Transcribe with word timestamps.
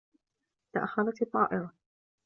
تأخّرت 0.73 1.21
الطّائرة. 1.21 1.73